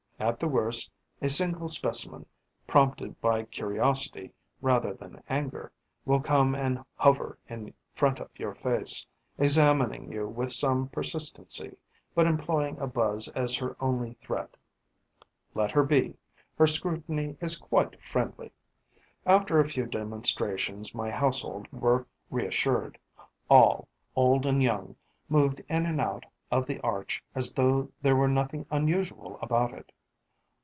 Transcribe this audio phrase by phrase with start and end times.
[0.21, 2.27] At the worst, a single specimen,
[2.67, 5.71] prompted by curiosity rather than anger,
[6.05, 9.07] will come and hover in front of your face,
[9.39, 11.75] examining you with some persistency,
[12.13, 14.57] but employing a buzz as her only threat.
[15.55, 16.15] Let her be:
[16.55, 18.51] her scrutiny is quite friendly.
[19.25, 22.99] After a few demonstrations, my household were reassured:
[23.49, 24.97] all, old and young,
[25.29, 29.91] moved in and out of the arch as though there were nothing unusual about it.